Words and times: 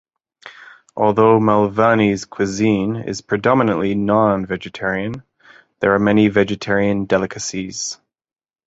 Although 0.97 1.37
Malvani 1.39 2.27
cuisine 2.27 2.95
is 3.07 3.21
predominantly 3.21 3.93
non-vegetarian, 3.93 5.21
there 5.79 5.93
are 5.93 5.99
many 5.99 6.27
vegetarian 6.27 7.05
delicacies. 7.05 7.99